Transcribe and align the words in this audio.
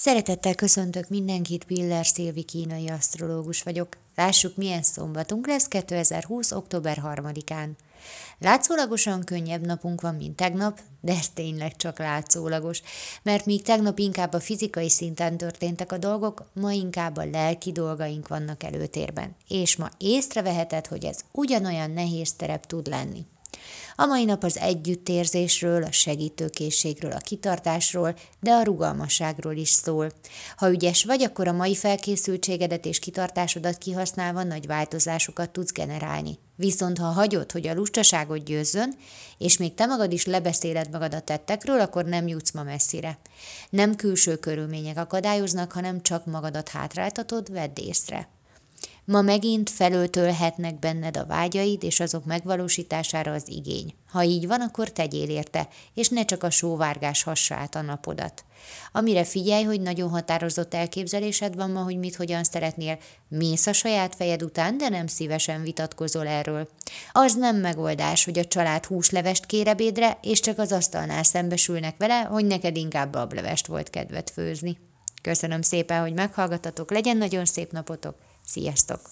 Szeretettel 0.00 0.54
köszöntök 0.54 1.08
mindenkit, 1.08 1.64
Piller 1.64 2.06
Szilvi 2.06 2.42
kínai 2.42 2.88
asztrológus 2.88 3.62
vagyok. 3.62 3.96
Lássuk, 4.14 4.56
milyen 4.56 4.82
szombatunk 4.82 5.46
lesz 5.46 5.68
2020. 5.68 6.52
október 6.52 7.02
3-án. 7.04 7.68
Látszólagosan 8.38 9.24
könnyebb 9.24 9.66
napunk 9.66 10.00
van, 10.00 10.14
mint 10.14 10.36
tegnap, 10.36 10.80
de 11.00 11.12
ez 11.12 11.28
tényleg 11.28 11.76
csak 11.76 11.98
látszólagos, 11.98 12.82
mert 13.22 13.46
míg 13.46 13.62
tegnap 13.62 13.98
inkább 13.98 14.32
a 14.32 14.40
fizikai 14.40 14.88
szinten 14.88 15.36
történtek 15.36 15.92
a 15.92 15.98
dolgok, 15.98 16.44
ma 16.52 16.72
inkább 16.72 17.16
a 17.16 17.24
lelki 17.24 17.72
dolgaink 17.72 18.28
vannak 18.28 18.62
előtérben, 18.62 19.36
és 19.48 19.76
ma 19.76 19.88
észreveheted, 19.96 20.86
hogy 20.86 21.04
ez 21.04 21.20
ugyanolyan 21.32 21.90
nehéz 21.90 22.32
terep 22.32 22.66
tud 22.66 22.86
lenni. 22.86 23.26
A 23.96 24.06
mai 24.06 24.24
nap 24.24 24.44
az 24.44 24.58
együttérzésről, 24.58 25.82
a 25.82 25.92
segítőkészségről, 25.92 27.12
a 27.12 27.18
kitartásról, 27.18 28.14
de 28.40 28.50
a 28.50 28.62
rugalmasságról 28.62 29.56
is 29.56 29.68
szól. 29.68 30.10
Ha 30.56 30.70
ügyes 30.70 31.04
vagy, 31.04 31.22
akkor 31.22 31.48
a 31.48 31.52
mai 31.52 31.74
felkészültségedet 31.74 32.86
és 32.86 32.98
kitartásodat 32.98 33.78
kihasználva 33.78 34.42
nagy 34.42 34.66
változásokat 34.66 35.50
tudsz 35.50 35.72
generálni. 35.72 36.38
Viszont 36.56 36.98
ha 36.98 37.06
hagyod, 37.06 37.52
hogy 37.52 37.66
a 37.66 37.74
lustaságot 37.74 38.44
győzzön, 38.44 38.94
és 39.38 39.56
még 39.56 39.74
te 39.74 39.86
magad 39.86 40.12
is 40.12 40.26
lebeszéled 40.26 40.90
magad 40.90 41.14
a 41.14 41.20
tettekről, 41.20 41.80
akkor 41.80 42.04
nem 42.04 42.28
jutsz 42.28 42.52
ma 42.52 42.62
messzire. 42.62 43.18
Nem 43.70 43.96
külső 43.96 44.36
körülmények 44.36 44.98
akadályoznak, 44.98 45.72
hanem 45.72 46.02
csak 46.02 46.26
magadat 46.26 46.68
hátráltatod, 46.68 47.52
vedd 47.52 47.78
észre. 47.80 48.28
Ma 49.10 49.22
megint 49.22 49.70
felöltölhetnek 49.70 50.78
benned 50.78 51.16
a 51.16 51.26
vágyaid, 51.26 51.82
és 51.82 52.00
azok 52.00 52.24
megvalósítására 52.24 53.32
az 53.32 53.42
igény. 53.46 53.94
Ha 54.10 54.22
így 54.22 54.46
van, 54.46 54.60
akkor 54.60 54.90
tegyél 54.92 55.28
érte, 55.28 55.68
és 55.94 56.08
ne 56.08 56.24
csak 56.24 56.42
a 56.42 56.50
sóvárgás 56.50 57.22
hassa 57.22 57.54
át 57.54 57.74
a 57.74 57.82
napodat. 57.82 58.44
Amire 58.92 59.24
figyelj, 59.24 59.62
hogy 59.62 59.80
nagyon 59.80 60.08
határozott 60.08 60.74
elképzelésed 60.74 61.56
van 61.56 61.70
ma, 61.70 61.82
hogy 61.82 61.98
mit 61.98 62.16
hogyan 62.16 62.44
szeretnél, 62.44 62.98
mész 63.28 63.66
a 63.66 63.72
saját 63.72 64.14
fejed 64.14 64.42
után, 64.42 64.78
de 64.78 64.88
nem 64.88 65.06
szívesen 65.06 65.62
vitatkozol 65.62 66.26
erről. 66.26 66.68
Az 67.12 67.34
nem 67.34 67.56
megoldás, 67.56 68.24
hogy 68.24 68.38
a 68.38 68.44
család 68.44 68.84
húslevest 68.84 69.46
kér 69.46 69.68
ebédre, 69.68 70.18
és 70.22 70.40
csak 70.40 70.58
az 70.58 70.72
asztalnál 70.72 71.22
szembesülnek 71.22 71.94
vele, 71.98 72.20
hogy 72.20 72.44
neked 72.44 72.76
inkább 72.76 73.12
bablevest 73.12 73.66
volt 73.66 73.90
kedved 73.90 74.30
főzni. 74.30 74.78
Köszönöm 75.22 75.62
szépen, 75.62 76.00
hogy 76.00 76.12
meghallgatatok, 76.12 76.90
legyen 76.90 77.16
nagyon 77.16 77.44
szép 77.44 77.72
napotok! 77.72 78.14
Sziasztok! 78.48 79.10